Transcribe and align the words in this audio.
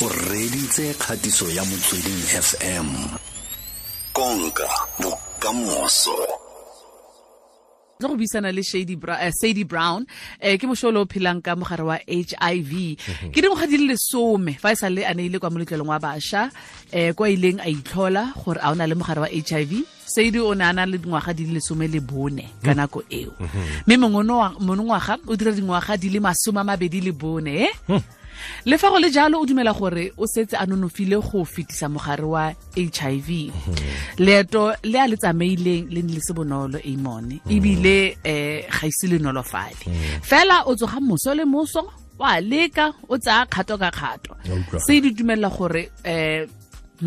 o 0.00 0.08
reditse 0.08 0.94
kgatiso 0.94 1.50
ya 1.50 1.64
motsweding 1.64 2.22
fm 2.42 2.86
konka 4.12 4.68
bokamoso. 5.02 6.14
Tlo 7.98 8.08
go 8.08 8.16
buisana 8.16 8.52
le 8.54 8.62
Shady 8.62 8.94
uh, 8.94 9.30
Sadie 9.34 9.64
Brown 9.64 10.06
eh 10.40 10.56
ke 10.56 10.70
mosholo 10.70 11.02
o 11.02 11.06
phelang 11.06 11.42
ka 11.42 11.56
mogare 11.56 11.82
wa 11.82 11.98
h 12.06 12.34
i 12.38 12.60
v. 12.62 12.94
Ke 13.34 13.42
dingwaga 13.42 13.66
di 13.66 13.78
le 13.78 13.94
lesome 13.94 14.54
fa 14.54 14.70
e 14.70 14.76
sa 14.76 14.86
le 14.88 15.02
a 15.02 15.10
neile 15.14 15.40
kwa 15.40 15.50
moletlelong 15.50 15.90
wa 15.90 15.98
bašwa 15.98 16.46
eh 16.92 17.12
kwa 17.12 17.26
ileng 17.26 17.58
a 17.58 17.66
itlhola 17.66 18.34
gore 18.38 18.62
a 18.62 18.70
o 18.70 18.74
na 18.78 18.86
le 18.86 18.94
mogare 18.94 19.18
wa 19.18 19.26
h 19.26 19.52
i 19.58 19.64
v. 19.64 19.82
Sadie 20.06 20.38
o 20.38 20.54
ne 20.54 20.62
a 20.62 20.72
na 20.72 20.86
le 20.86 20.98
dingwaga 21.02 21.34
di 21.34 21.50
le 21.50 21.58
lesome 21.58 21.90
le 21.90 21.98
bone 21.98 22.46
ka 22.62 22.70
nako 22.70 23.02
eo. 23.10 23.34
Mme 23.86 23.96
monongwaga 24.62 25.18
o 25.26 25.34
dira 25.34 25.50
dingwaga 25.50 25.98
di 25.98 26.08
le 26.10 26.20
masome 26.22 26.62
a 26.62 26.64
mabedi 26.64 27.02
le 27.02 27.10
bone 27.10 27.66
eh 27.66 27.74
le 28.66 28.78
fa 28.78 28.90
go 28.90 28.98
le 28.98 29.10
jalo 29.10 29.40
o 29.40 29.46
dumela 29.46 29.72
gore 29.72 30.12
o 30.16 30.26
setse 30.26 30.54
a 30.54 30.66
nonofile 30.66 31.20
go 31.20 31.44
fetisa 31.44 31.88
mogare 31.88 32.24
wa 32.24 32.52
hiv 32.76 33.52
leeto 34.18 34.72
le 34.84 34.98
a 34.98 35.06
le 35.06 35.16
tsamaileng 35.16 35.86
le 35.90 36.02
ne 36.02 36.12
le 36.12 36.20
se 36.20 36.32
bonolo 36.32 36.78
amon 36.84 37.40
ebile 37.50 38.16
um 38.24 38.60
ga 38.70 38.86
ise 38.86 39.06
le 39.08 39.18
nolofale 39.18 39.76
fela 40.22 40.66
o 40.66 40.74
tsoga 40.74 41.00
moso 41.00 41.34
le 41.34 41.44
moso 41.44 41.88
wa 42.18 42.40
leka 42.40 42.92
o 43.08 43.16
tsaya 43.18 43.46
kgato 43.46 43.78
ka 43.78 43.90
kgato. 43.90 44.34
Se 44.78 45.00
di 45.00 45.12
dumelela 45.12 45.48
gore 45.48 45.90
um 46.04 46.46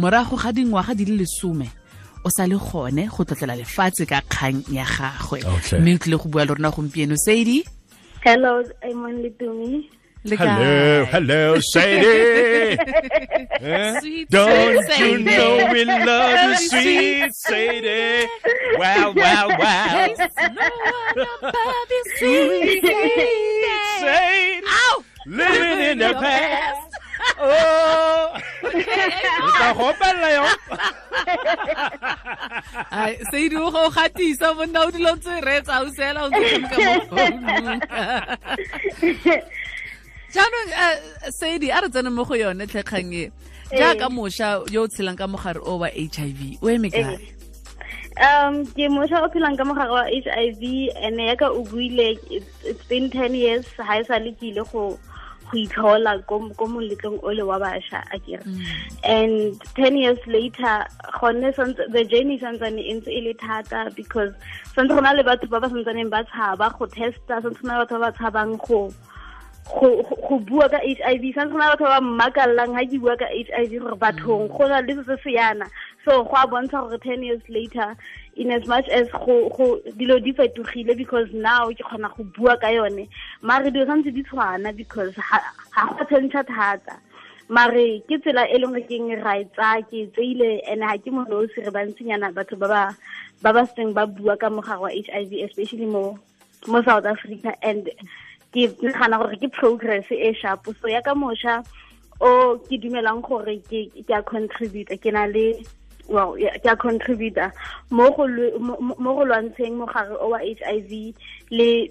morago 0.02 0.38
ga 0.38 0.52
dingwaga 0.52 0.96
di 0.96 1.06
le 1.06 1.18
lesome 1.20 1.68
o 2.24 2.30
sa 2.30 2.48
le 2.48 2.56
gone 2.56 3.08
go 3.12 3.24
tlotlela 3.24 3.56
lefatshe 3.60 4.06
ka 4.08 4.22
kgang 4.22 4.64
ya 4.72 4.86
gagwe. 4.86 5.44
Mme 5.80 5.96
o 5.96 5.98
tlile 5.98 6.18
go 6.18 6.30
bua 6.30 6.46
le 6.46 6.54
rona 6.54 6.72
gompieno. 6.72 7.16
Sedi 7.18 7.64
hello 8.24 8.64
amon 8.84 9.22
Hello, 10.24 11.06
hello, 11.06 11.60
Sadie. 11.60 12.78
eh? 13.60 14.00
Sweet, 14.00 14.30
Don't 14.30 14.86
sweet 14.86 15.00
you 15.00 15.18
Sadie. 15.18 15.24
know 15.24 15.70
we 15.74 15.84
love 15.86 16.52
you, 16.62 16.70
sweet 16.70 17.34
Sadie? 17.34 18.28
Wow, 18.78 19.14
wow, 19.16 19.48
wow. 19.50 20.08
No 20.08 20.14
one 20.14 21.28
above 21.42 21.90
you, 21.90 22.04
sweet 22.20 22.84
Sadie, 24.00 24.62
Ow! 24.68 25.04
living 25.26 25.80
in 25.90 25.98
the 25.98 26.14
past. 26.22 26.88
Oh, 27.40 28.38
Ita 28.62 29.74
gopela 29.74 30.30
yo. 30.38 30.46
Ai, 32.92 33.18
se 33.32 33.50
di 33.50 33.56
go 33.56 33.90
gatisa 33.90 34.54
monna 34.56 34.86
o 34.86 34.92
dilo 34.92 35.16
ntse 35.18 35.42
re 35.46 35.62
tsa 35.62 35.82
o 35.82 35.90
sela 35.94 36.26
o 36.26 36.30
ka 36.30 36.38
mo 36.78 36.94
founung. 37.10 37.82
Jaanong 40.34 40.72
eh, 40.72 40.98
Sady 41.30 41.70
a 41.72 41.82
re 41.82 41.90
tsene 41.90 42.12
mo 42.12 42.24
go 42.24 42.36
yone 42.36 42.66
tlhekgang 42.68 43.14
e. 43.14 43.32
Jaaka 43.72 44.10
mošwa 44.10 44.72
yo 44.72 44.84
o 44.84 44.88
tshelang 44.88 45.18
ka 45.18 45.28
mogare 45.28 45.60
o 45.64 45.78
wa 45.78 45.88
HIV, 45.88 46.60
o 46.62 46.68
eme 46.68 46.92
kae? 46.92 47.42
um 48.20 48.66
ke 48.78 48.88
motšha 48.92 49.24
o 49.24 49.30
phelang 49.34 49.56
ka 49.58 49.64
mogare 49.64 49.90
wa 49.90 50.04
h 50.04 50.28
i 50.28 50.52
v 50.60 50.92
and 51.02 51.20
yaka 51.20 51.48
o 51.48 51.64
buile 51.64 52.20
it's 52.32 52.86
been 52.92 53.10
ten 53.10 53.34
years 53.34 53.66
ga 53.78 54.00
e 54.00 54.04
sa 54.04 54.20
le 54.20 54.34
ke 54.36 54.52
ile 54.52 54.64
go 54.72 54.84
go 55.52 55.56
itlhola 55.62 56.14
ko 56.28 56.40
ko 56.60 56.68
moletlong 56.74 57.18
o 57.24 57.32
le 57.38 57.46
wa 57.52 57.58
bašwa 57.64 58.04
a 58.12 58.20
kere 58.20 58.44
and 59.16 59.64
ten 59.80 59.96
years 59.96 60.20
later 60.28 60.76
gone 61.20 61.40
the 61.42 62.04
journey 62.12 62.38
santsane 62.44 62.84
e 62.84 62.98
ntse 63.00 63.16
e 63.20 63.22
le 63.30 63.34
thata 63.46 63.88
because 63.96 64.36
santse 64.76 64.92
go 64.92 65.00
na 65.08 65.16
le 65.16 65.24
batho 65.24 65.48
ba 65.56 65.64
ba 65.64 65.72
santsaneng 65.72 66.12
ba 66.12 66.24
tshaba 66.28 66.70
go 66.78 66.86
testa 66.98 67.40
santse 67.40 67.64
go 67.64 67.68
na 67.72 67.80
le 67.80 67.86
batho 67.86 68.00
ba 68.00 68.12
ba 68.12 68.18
tshabang 68.20 68.60
go 68.68 68.84
go 69.80 70.40
bua 70.40 70.70
ka 70.70 70.80
HIV 70.84 71.34
santse 71.36 71.52
go 71.52 71.58
na 71.58 71.72
le 71.72 71.78
batho 71.78 71.88
ba 71.88 72.02
mmakallang 72.02 72.76
ha 72.76 72.84
ke 72.86 73.00
bua 73.00 73.16
ka 73.18 73.26
HIV 73.32 73.80
gore 73.80 73.96
bathong 73.96 74.48
go 74.52 74.68
na 74.68 74.80
le 74.80 74.96
se 75.04 75.16
se 75.24 75.32
yana. 75.36 75.68
So 76.06 76.24
go 76.24 76.36
a 76.36 76.48
bontsha 76.48 76.82
gore 76.84 76.98
ten 77.00 77.24
years 77.24 77.42
later 77.50 77.96
in 78.36 78.52
as 78.52 78.66
much 78.68 78.88
as 78.90 79.08
go 79.12 79.50
go 79.56 79.80
dilo 79.98 80.22
di 80.24 80.34
fetogile 80.34 80.96
because 80.98 81.28
now 81.34 81.70
ke 81.70 81.84
kgona 81.84 82.16
go 82.16 82.24
bua 82.24 82.58
ka 82.58 82.68
yone 82.68 83.08
mare 83.42 83.72
dilo 83.72 83.86
santse 83.88 84.14
di 84.14 84.24
tshwana 84.24 84.76
because 84.76 85.16
ha 85.16 85.94
go 85.96 86.04
tshentsha 86.06 86.44
thata. 86.46 87.00
Mare 87.50 88.00
ke 88.08 88.20
tsela 88.24 88.48
e 88.48 88.60
leng 88.60 88.76
gore 88.76 88.84
ke 88.88 88.96
eng 88.96 89.12
ra 89.24 89.82
ke 89.82 90.08
tseile 90.16 90.62
and 90.68 90.84
ha 90.84 90.98
ke 90.98 91.12
monosi 91.12 91.64
re 91.64 91.72
bantsinyana 91.72 92.34
batho 92.34 92.60
ba 92.60 92.68
ba 92.68 92.84
ba 93.42 93.54
ba 93.54 93.68
seng 93.76 93.94
ba 93.94 94.06
bua 94.06 94.38
ka 94.38 94.50
mogare 94.50 94.80
wa 94.80 94.90
HIV 94.90 95.34
especially 95.48 95.86
mo 95.86 96.20
mo 96.68 96.82
South 96.84 97.06
Africa. 97.06 97.56
And 97.64 97.90
ke 98.54 98.68
nagana 98.84 99.18
gore 99.20 99.38
ke 99.38 99.52
progress 99.52 100.06
e 100.12 100.34
sharp. 100.34 100.68
So 100.82 100.88
ya 100.88 101.02
ka 101.02 101.14
mošwa 101.14 101.66
o 102.22 102.58
ke 102.70 102.78
dumelang 102.82 103.22
gore 103.24 103.58
ke 103.70 103.90
ke 104.08 104.14
a 104.14 104.22
contribute 104.24 104.92
ke 105.02 105.10
na 105.12 105.26
le 105.26 105.64
well 106.08 106.38
ya- 106.38 106.58
ke 106.60 106.68
a 106.70 106.76
contribute 106.76 107.40
mo 107.90 108.12
go 108.12 108.28
lwe- 108.28 108.60
mo 108.60 108.76
mo 108.80 109.16
go 109.16 109.24
lwantsheng 109.26 109.80
mogare 109.80 110.16
o 110.20 110.30
wa 110.30 110.40
HIV 110.40 111.16
le 111.50 111.90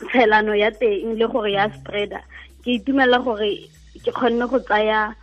tshelano 0.00 0.56
ya 0.56 0.70
teng 0.70 1.14
le 1.14 1.26
gore 1.28 1.52
ya 1.52 1.68
spreader 1.76 2.24
ke 2.64 2.80
itumela 2.80 3.22
gore 3.22 3.68
ke 4.04 4.10
kgonne 4.10 4.48
go 4.48 4.58
tsaya 4.58 5.14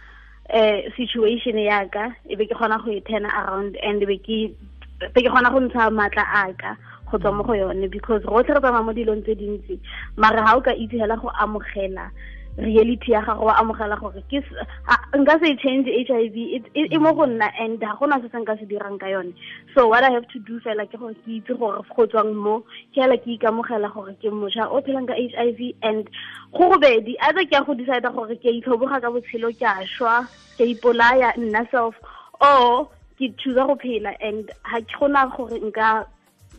eh 0.49 0.87
situation 0.95 1.57
ya 1.59 1.83
ka 1.91 2.13
e 2.29 2.35
be 2.35 2.45
ke 2.45 2.55
kgona 2.55 2.77
go 2.83 2.91
e 2.91 3.01
turn 3.01 3.25
around 3.25 3.75
and 3.83 4.05
be 4.05 4.17
ke 4.21 4.53
be 4.99 5.21
ke 5.21 5.29
kgona 5.29 5.51
go 5.53 5.59
ntsha 5.59 5.89
matla 5.91 6.23
a 6.33 6.53
ka 6.53 6.75
go 7.11 7.17
tswa 7.17 7.33
mo 7.35 7.43
go 7.43 7.53
yone 7.53 7.87
because 7.89 8.21
rotlhe 8.23 8.53
re 8.55 8.61
tsamaya 8.61 8.83
mo 8.85 8.93
dilong 8.93 9.23
tse 9.23 9.35
dintsi 9.35 9.79
mare 10.17 10.41
ga 10.43 10.55
o 10.57 10.61
ka 10.61 10.71
itse 10.75 10.97
hela 10.99 11.15
go 11.17 11.29
amogela 11.39 12.09
reality 12.57 13.11
ya 13.13 13.21
gago 13.21 13.45
wa 13.45 13.53
amogela 13.61 13.95
gore 14.01 14.17
ke 14.33 14.41
s- 14.41 14.65
a- 14.89 15.17
nka 15.17 15.35
se 15.39 15.51
e 15.53 15.57
change 15.61 15.85
HIV 16.09 16.35
it- 16.57 16.71
e 16.73 16.87
e 16.89 16.97
mo 16.97 17.13
go 17.13 17.25
nna 17.29 17.45
and 17.61 17.79
ga 17.79 17.93
gona 17.99 18.17
se 18.21 18.29
se 18.33 18.37
nka 18.41 18.57
se 18.57 18.65
dirang 18.65 18.97
ka 18.97 19.05
yone. 19.13 19.31
So 19.75 19.87
what 19.87 20.03
i 20.03 20.09
have 20.09 20.27
to 20.33 20.39
do 20.39 20.59
fela 20.65 20.89
ke 20.89 20.97
gore 20.97 21.13
ke 21.13 21.37
itse 21.37 21.53
gore 21.53 21.85
go 21.95 22.05
tswang 22.09 22.33
mo 22.33 22.65
ke 22.95 23.05
hela 23.05 23.13
ke 23.21 23.37
ikamogela 23.37 23.93
gore 23.93 24.17
ke 24.17 24.33
mošwa 24.33 24.73
o 24.73 24.81
phelang 24.81 25.05
ka 25.05 25.13
HIV 25.13 25.77
and 25.83 26.09
go 26.51 26.65
gobedi 26.73 27.13
either 27.29 27.45
ke 27.45 27.53
ya 27.53 27.61
go 27.61 27.75
decide 27.77 28.09
gore 28.09 28.33
ke 28.41 28.49
a 28.49 28.57
itlhoboga 28.57 29.01
ka 29.05 29.13
botshelo 29.13 29.53
ke 29.53 29.61
a 29.61 29.85
šwa 29.85 30.25
ke 30.57 30.65
a 30.65 30.73
ipolaya 30.73 31.37
nna 31.37 31.61
self 31.69 31.93
or 32.41 32.89
ke 33.17 33.33
choose 33.37 33.55
go 33.55 33.75
phela 33.75 34.13
and 34.21 34.51
ha 34.63 34.79
ke 34.79 34.93
gona 34.99 35.25
gore 35.35 35.57
nka 35.59 36.05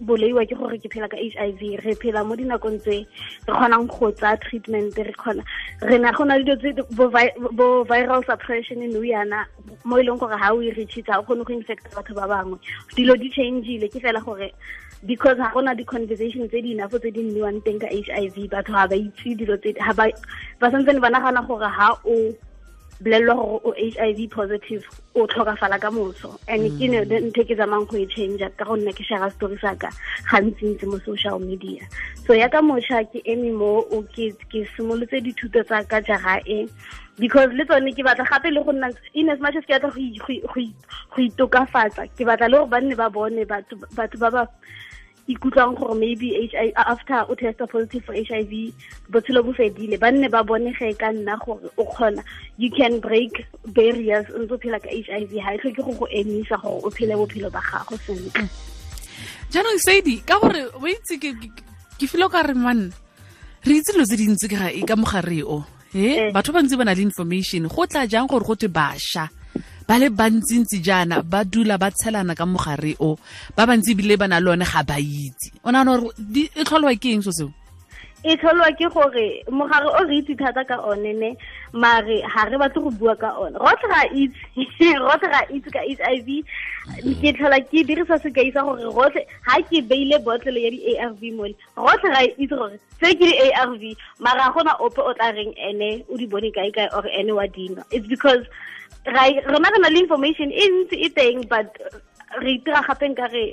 boleiwa 0.00 0.46
ke 0.46 0.54
gore 0.58 0.78
ke 0.78 0.88
phela 0.92 1.08
ka 1.10 1.18
HIV 1.18 1.62
re 1.84 1.94
phela 2.02 2.24
mo 2.26 2.36
dinakong 2.38 2.78
tse 2.82 2.96
re 3.46 3.52
kgonang 3.54 3.86
go 3.90 4.10
tsa 4.10 4.36
treatment 4.44 4.94
re 4.96 5.14
kgona 5.18 5.42
re 5.82 5.98
na 5.98 6.12
go 6.12 6.24
na 6.24 6.36
le 6.38 6.44
dilo 6.44 6.56
tse 6.62 6.94
bo 6.94 7.08
vi- 7.08 7.34
bo 7.52 7.84
viral 7.84 8.22
suppression 8.26 8.78
nou 8.78 9.02
yana 9.02 9.44
mo 9.84 9.98
e 9.98 10.02
leng 10.06 10.18
gore 10.18 10.38
ha 10.38 10.52
o 10.54 10.62
e 10.62 10.70
reachitsa 10.70 11.18
o 11.18 11.22
kgone 11.26 11.44
go 11.44 11.52
infecta 11.54 11.90
batho 11.96 12.14
ba 12.14 12.30
bangwe. 12.30 12.58
Dilo 12.94 13.18
di 13.18 13.30
changile 13.30 13.90
ke 13.90 13.98
fela 13.98 14.22
gore 14.22 14.52
because 15.06 15.38
ha 15.38 15.50
gona 15.54 15.74
di-conversation 15.76 16.48
tse 16.48 16.62
di 16.62 16.72
enough 16.78 16.94
tse 16.94 17.10
di 17.10 17.22
nniwang 17.22 17.62
teng 17.66 17.78
ka 17.78 17.86
HIV 17.90 18.50
batho 18.50 18.72
ga 18.78 18.86
ba 18.86 18.94
itse 18.94 19.34
dilo 19.34 19.58
tse 19.58 19.74
ha 19.82 19.92
ba 19.94 20.06
santsene 20.70 21.02
ba 21.02 21.10
nagana 21.10 21.42
gore 21.46 21.66
ha 21.66 21.90
o 22.06 22.34
bolelelwa 23.00 23.34
gore 23.34 23.60
o 23.64 23.70
h 23.76 23.96
i 23.98 24.12
v 24.12 24.28
positive 24.28 24.84
o 25.14 25.26
tlhokafala 25.26 25.78
ka 25.80 25.90
moso. 25.90 26.38
And 26.48 26.66
ke 26.78 26.86
ne 26.90 27.04
ntho 27.06 27.42
e 27.42 27.48
ke 27.48 27.54
tsamayng 27.54 27.86
go 27.86 27.96
e 27.96 28.06
change 28.06 28.42
ka 28.58 28.64
gonne 28.64 28.92
ke 28.92 29.04
share 29.06 29.30
story 29.30 29.58
sa 29.62 29.74
ka 29.74 29.90
gantsi-ntsi 30.30 30.86
mo 30.86 30.98
social 31.06 31.38
media. 31.38 31.86
So 32.26 32.34
ya 32.34 32.48
ka 32.48 32.58
mošha 32.60 33.06
ke 33.12 33.22
eme 33.24 33.54
mo 33.54 33.86
o 33.90 34.02
ke 34.02 34.34
ke 34.50 34.66
simolotse 34.74 35.22
dithuto 35.22 35.62
tsa 35.62 35.84
ka 35.86 36.02
e 36.46 36.66
because 37.18 37.50
le 37.52 37.64
tsone 37.64 37.90
ke 37.94 38.02
batla 38.06 38.24
gape 38.30 38.50
le 38.50 38.62
go 38.62 38.72
nna 38.72 38.90
in 39.14 39.30
as 39.30 39.40
much 39.40 39.56
as 39.56 39.64
ke 39.64 39.74
batla 39.74 39.90
go 39.90 41.22
itokafatsa 41.22 42.06
ke 42.14 42.22
batla 42.26 42.50
le 42.50 42.58
gore 42.58 42.70
ba 42.70 42.80
nne 42.80 42.94
ba 42.94 43.10
bone 43.10 43.42
batho 43.44 43.74
batho 43.94 44.18
ba 44.18 44.30
ba 44.30 44.42
ikutlwang 45.28 45.76
gore 45.76 45.94
maybe 45.94 46.32
HIV 46.48 46.72
after 46.76 47.20
o 47.28 47.34
testa 47.36 47.68
positive 47.68 48.04
for 48.04 48.14
h 48.16 48.32
i 48.32 48.42
v 48.48 48.72
botshelo 49.12 49.44
bo 49.44 49.52
fedile 49.52 50.00
ba 50.00 50.08
nne 50.10 50.28
ba 50.32 50.40
bone 50.42 50.72
ge 50.72 50.96
ka 50.96 51.12
nna 51.12 51.36
gore 51.44 51.68
o 51.76 51.84
kgona. 51.84 52.24
You 52.56 52.72
can 52.72 53.00
break 53.00 53.44
barriers 53.76 54.24
o 54.32 54.40
ntse 54.40 54.52
o 54.56 54.58
phela 54.58 54.80
ka 54.80 54.88
h 54.88 55.08
i 55.12 55.24
v 55.28 55.36
ga 55.36 55.52
e 55.52 55.58
tlhoke 55.60 55.84
go 55.84 55.92
go 56.00 56.06
emisa 56.08 56.56
gore 56.56 56.80
o 56.80 56.88
phele 56.90 57.14
bophelo 57.20 57.52
ba 57.52 57.60
gago 57.60 57.96
sentle. 58.00 58.48
Jaanong 59.52 59.80
sadi 59.84 60.16
ka 60.24 60.40
gore 60.40 60.64
o 60.72 60.84
itse 60.88 61.20
ke 61.20 62.06
filo 62.08 62.32
ka 62.32 62.42
re 62.48 62.56
man 62.56 62.88
re 63.68 63.74
itse 63.76 63.92
dilo 63.92 64.08
tse 64.08 64.16
dintsi 64.16 64.46
ka 64.48 64.56
ga- 64.64 64.86
ka 64.88 64.96
mogare 64.96 65.44
o 65.44 65.60
e 65.92 66.32
batho 66.32 66.52
ba 66.56 66.64
ntse 66.64 66.76
ba 66.76 66.84
na 66.88 66.96
le 66.96 67.04
information 67.04 67.68
go 67.68 67.84
tla 67.84 68.08
jang 68.08 68.28
gore 68.28 68.44
go 68.44 68.56
te 68.56 68.68
bašwa 68.68 69.28
ba 69.88 69.96
le 69.98 70.10
bantsintsi 70.12 70.84
jaana 70.84 71.22
ba 71.24 71.44
dula 71.44 71.78
ba 71.80 71.88
tshelana 71.90 72.36
ka 72.36 72.44
mogare 72.44 72.92
o 73.00 73.16
ba 73.56 73.64
bantsi 73.64 73.96
ebile 73.96 74.20
ba 74.20 74.28
na 74.28 74.38
le 74.40 74.50
one 74.52 74.64
ga 74.64 74.82
ba 74.84 75.00
itse. 75.00 75.48
O 75.64 75.72
nagana 75.72 75.96
gore 75.96 76.12
e 76.60 76.62
tlholwa 76.64 76.92
ke 77.00 77.08
eng 77.16 77.24
so 77.24 77.32
seo 77.32 77.48
e 78.28 78.36
tlholwa 78.40 78.68
ke 78.78 78.88
gore 78.94 79.26
mogare 79.60 79.88
o 79.88 80.02
re 80.08 80.18
itse 80.20 80.36
thata 80.40 80.64
ka 80.70 80.76
one 80.90 81.12
ne 81.20 81.30
mare 81.72 82.20
ga 82.34 82.44
re 82.50 82.58
batle 82.62 82.82
go 82.86 82.90
bua 82.90 83.16
ka 83.16 83.30
one. 83.40 83.54
Rotlhe 83.54 83.88
ga 83.92 84.02
itse 84.22 84.88
rotlhe 85.06 85.30
ga 85.34 85.42
itse 85.58 85.70
ka 85.76 85.80
h 85.80 86.02
i 86.12 86.20
v. 86.26 86.44
Ke 87.22 87.32
tlhola 87.38 87.60
ke 87.72 87.84
dirisa 87.88 88.20
sekai 88.24 88.52
sa 88.52 88.66
gore 88.68 88.84
rotlhe 89.00 89.24
ga 89.48 89.56
ke 89.70 89.82
beile 89.92 90.20
botlelo 90.28 90.60
ya 90.66 90.70
di-a 90.76 91.08
r 91.08 91.12
v 91.16 91.32
mole 91.40 91.54
rotlhe 91.76 92.12
ga 92.16 92.22
itse 92.36 92.54
gore 92.54 92.76
se 93.00 93.14
ke 93.16 93.24
di-a 93.32 93.64
r 93.64 93.72
v 93.80 93.96
mara 94.20 94.48
ga 94.48 94.54
gona 94.58 94.76
ope 94.88 95.00
o 95.00 95.12
tla 95.16 95.32
reng 95.32 95.54
ene 95.70 96.04
o 96.08 96.16
di 96.20 96.26
bone 96.26 96.50
kae 96.52 96.70
kae 96.80 96.88
or 96.92 97.06
ene 97.08 97.32
wa 97.32 97.46
it's 97.90 98.06
because 98.06 98.44
rona 99.06 99.68
re 99.72 99.78
na 99.80 99.88
le 99.88 100.00
information 100.04 100.52
e 100.52 100.64
ntsi 100.68 100.96
e 101.06 101.08
teng 101.16 101.48
but 101.48 101.70
re 102.42 102.58
itira 102.58 102.82
gape 102.86 103.08
nka 103.08 103.26
re 103.32 103.44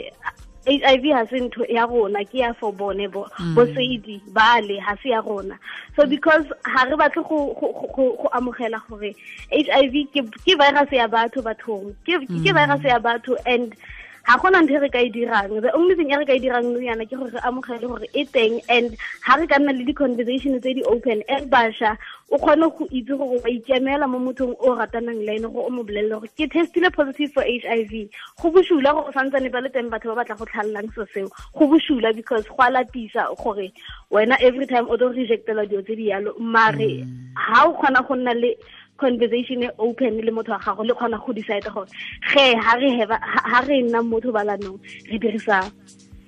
HIV 0.68 1.14
ha 1.14 1.26
se 1.30 1.40
ntho 1.40 1.66
ya 1.70 1.86
rona 1.86 2.26
ke 2.26 2.40
ya 2.42 2.54
for 2.60 2.74
bone 2.74 3.08
bo 3.08 3.28
bo 3.54 3.66
seidi 3.76 4.22
bale 4.28 4.80
ha 4.80 4.96
se 5.04 5.10
ya 5.10 5.22
rona. 5.22 5.60
So 5.96 6.06
because 6.08 6.46
ha 6.66 6.84
re 6.86 6.96
batle 6.98 7.28
go 7.28 7.54
go 7.96 8.30
amogela 8.34 8.82
gore 8.90 9.16
HIV 9.52 9.94
ke 10.14 10.22
ke 10.46 10.58
virus 10.58 10.92
ya 10.92 11.08
batho 11.08 11.44
bathong. 11.44 11.96
Ke 12.06 12.18
ke 12.26 12.54
virus 12.54 12.84
ya 12.84 13.00
batho 13.00 13.38
and 13.46 13.76
ga 14.25 14.38
gona 14.42 14.62
ntho 14.62 14.74
e 14.75 14.80
re 14.81 14.89
ka 14.89 15.00
e 15.00 15.10
dirang. 15.13 15.62
The 15.62 15.72
only 15.77 15.95
thing 15.95 16.12
e 16.12 16.18
re 16.18 16.25
ka 16.25 16.33
e 16.33 16.39
dirang 16.42 16.74
nou 16.74 16.81
yana 16.81 17.06
ke 17.06 17.13
gore 17.13 17.30
re 17.30 17.42
amogele 17.45 17.86
gore 17.86 18.07
e 18.13 18.25
teng 18.25 18.60
and 18.69 18.98
ga 19.22 19.36
re 19.38 19.45
ka 19.48 19.60
nna 19.62 19.77
le 19.77 19.86
di-conversation 19.86 20.57
tse 20.60 20.74
di-open 20.81 21.22
e 21.30 21.38
bašwa 21.45 21.94
o 22.33 22.38
kgone 22.42 22.66
go 22.74 22.88
itse 22.89 23.13
gore 23.13 23.38
wa 23.38 23.50
ikemela 23.54 24.10
mo 24.10 24.18
mothong 24.18 24.56
o 24.57 24.74
ratanang 24.74 25.22
le 25.22 25.38
ene 25.38 25.45
gore 25.45 25.69
o 25.69 25.69
mo 25.69 25.83
bolelele 25.86 26.18
gore 26.18 26.30
ke 26.33 26.50
testile 26.50 26.89
positive 26.89 27.38
for 27.38 27.45
h 27.45 27.69
i 27.69 27.83
v. 27.86 28.10
Go 28.42 28.50
bosula 28.50 28.98
gore 28.98 29.13
santsane 29.13 29.51
ba 29.54 29.62
le 29.62 29.69
teng 29.69 29.94
batho 29.94 30.10
ba 30.16 30.25
batla 30.25 30.39
go 30.42 30.45
tlhalelang 30.50 30.89
so 30.95 31.06
seo. 31.13 31.30
Go 31.54 31.69
bosula 31.69 32.16
because 32.16 32.50
go 32.50 32.66
a 32.66 32.74
lapisa 32.74 33.30
gore 33.38 33.69
wena 34.10 34.42
every 34.42 34.66
time 34.66 34.89
o 34.89 34.98
tlo 34.98 35.13
rejectela 35.13 35.69
dilo 35.69 35.86
tse 35.86 35.95
di 35.95 36.10
yalo 36.10 36.33
mare 36.39 37.06
mm. 37.06 37.38
ga 37.38 37.69
o 37.69 37.77
kgona 37.77 38.01
go 38.07 38.16
nna 38.18 38.33
le 38.33 38.57
conversation 38.98 39.64
e 39.64 39.70
open 39.78 40.22
le 40.22 40.32
motho 40.32 40.52
wa 40.52 40.60
gago 40.60 40.84
le 40.84 40.94
kgona 40.94 41.18
go 41.20 41.34
decide 41.34 41.70
gore 41.74 41.90
ge 42.32 42.56
ha 42.56 43.62
re 43.68 43.82
nna 43.82 44.02
motho 44.02 44.32
balanong 44.32 44.80
re 45.12 45.18
dirisa 45.20 45.72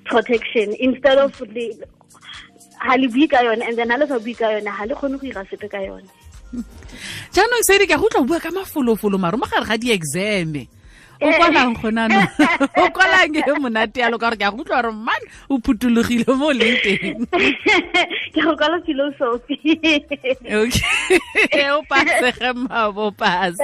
protection. 0.06 0.74
Instead 0.80 1.18
of 1.18 1.32
ha 2.80 2.96
le 2.96 3.08
bui 3.08 3.28
ka 3.28 3.42
yone 3.42 3.62
and 3.62 3.78
then 3.78 3.90
ha 3.90 3.98
le 3.98 4.08
sa 4.08 4.20
bui 4.20 4.34
ka 4.34 4.50
yone 4.50 4.68
ha 4.68 4.86
le 4.86 4.96
kgone 4.96 5.20
go 5.20 5.28
ira 5.28 5.44
sepe 5.50 5.70
ka 5.70 5.80
yone. 5.80 6.08
Jaanong 7.36 7.64
sedi 7.68 7.88
ke 7.88 7.96
a 7.96 7.98
go 7.98 8.08
tla 8.10 8.24
bua 8.24 8.40
ka 8.40 8.50
mafolofolo 8.50 9.20
mare 9.20 9.38
mo 9.38 9.46
gare 9.46 9.66
ga 9.66 9.78
di-exame 9.78 10.77
o 11.22 11.32
kwalang 11.32 11.74
gonano 11.82 12.22
o 12.82 12.90
kwalang 12.90 13.36
e 13.36 13.60
monate 13.60 14.00
yalo 14.00 14.18
ka 14.20 14.30
gore 14.30 14.38
ke 14.38 14.46
a 14.46 14.52
go 14.52 14.64
utlwa 14.64 14.82
gore 14.82 14.94
man 14.94 15.22
o 15.50 15.58
phuthologile 15.58 16.28
mo 16.38 16.52
leng 16.54 16.78
teng? 16.84 17.26
Ke 18.34 18.42
go 18.44 18.56
kwala 18.56 18.82
philosophy. 18.86 19.58
O 21.68 21.82
pasege 21.90 22.54
mabo 22.54 23.12
pase. 23.12 23.60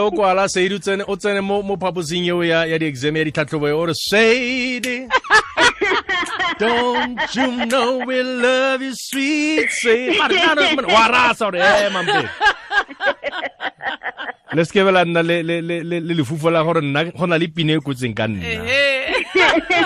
O 0.00 0.10
kwala 0.10 0.48
seidi 0.48 0.74
o 1.06 1.16
tsene 1.16 1.40
mo 1.40 1.76
phaposing 1.76 2.26
eo 2.26 2.42
ya 2.44 2.78
di-exam 2.78 3.16
ya 3.16 3.24
ditlhatlhobo 3.24 3.68
e 3.68 3.72
ore 3.72 3.92
re 3.92 3.94
seidi 3.94 5.08
Don't 6.58 7.34
you 7.34 7.66
know 7.66 8.04
we 8.04 8.22
love 8.22 8.82
you 8.82 8.92
sweet 8.94 9.70
say 9.70 10.18
wa 10.18 11.06
rasa 11.08 11.50
gore 11.50 11.58
e 11.58 11.90
le 14.52 14.64
se 14.64 14.72
ke 14.72 14.84
bela 14.84 15.04
nna 15.04 15.22
le 15.22 16.14
lefufo 16.14 16.50
la 16.50 16.64
gore 16.64 16.82
nna 16.82 17.04
go 17.14 17.26
na 17.26 17.38
le 17.38 17.48
pine 17.48 17.78
e 17.78 17.80
kotseng 17.80 18.14
ka 18.14 18.26
nna. 18.26 18.42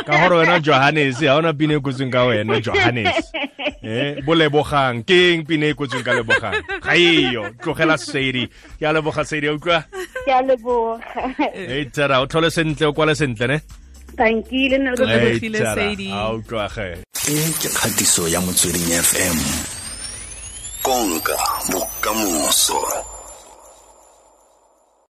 Ka 0.06 0.12
gore 0.22 0.40
wena 0.40 0.61
johannes 0.61 1.20
ga 1.20 1.37
ona 1.37 1.52
pine 1.52 1.76
e 1.76 1.81
kotseng 1.81 2.11
ka 2.11 2.26
wena 2.26 2.61
johannes. 2.61 3.32
Eh 3.84 4.20
bo 4.25 4.34
lebogang 4.34 5.05
keng 5.05 5.44
pine 5.44 5.70
e 5.70 5.75
kotseng 5.75 6.05
ka 6.05 6.12
lebogang? 6.16 6.56
Ga 6.81 6.96
eyo 6.96 7.44
tlogela 7.61 7.96
seidi 7.99 8.49
ke 8.78 8.84
a 8.88 8.93
leboga 8.93 9.25
seidi 9.25 9.49
o 9.49 9.56
utlwa? 9.56 9.84
Ke 10.25 10.32
a 10.32 10.43
leboga. 10.43 11.00
E 11.52 11.84
o 11.84 12.26
tlhole 12.26 12.50
sentle 12.50 12.87
o 12.88 12.93
kwale 12.93 13.14
sentle 13.14 13.46
ne? 13.46 13.60
Tankile 14.17 14.78
nna 14.78 14.94
lebogile 14.96 15.60
seidi 15.75 16.08
a 16.12 16.32
utlwa 16.32 16.69
ge. 16.72 17.05
E 17.28 17.37
ke 17.60 17.69
kgatiso 17.69 18.28
ya 18.28 18.40
motsweding 18.40 18.88
fm 19.00 19.38
konka 20.84 21.37
bokamoso 21.72 22.81